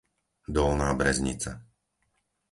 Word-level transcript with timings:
Dolná 0.55 0.89
Breznica 0.99 1.51